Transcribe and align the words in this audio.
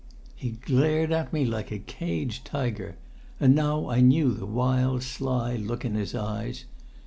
He 0.35 0.53
glared 0.53 1.11
at 1.11 1.31
me 1.31 1.45
like 1.45 1.71
a 1.71 1.77
caged 1.77 2.43
tiger, 2.43 2.95
and 3.39 3.53
now 3.53 3.87
I 3.87 3.99
knew 4.01 4.33
the 4.33 4.47
wild 4.47 5.03
sly 5.03 5.55
look 5.57 5.85
in 5.85 5.93
his 5.93 6.15
eyes. 6.15 6.65